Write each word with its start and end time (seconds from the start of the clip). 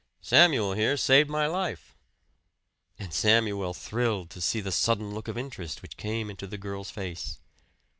"Samuel, 0.23 0.73
here, 0.73 0.97
saved 0.97 1.29
my 1.29 1.45
life." 1.45 1.95
And 2.97 3.13
Samuel 3.13 3.75
thrilled 3.75 4.31
to 4.31 4.41
see 4.41 4.59
the 4.59 4.71
sudden 4.71 5.13
look 5.13 5.27
of 5.27 5.37
interest 5.37 5.83
which 5.83 5.95
came 5.95 6.27
into 6.31 6.47
the 6.47 6.57
girl's 6.57 6.89
face. 6.89 7.39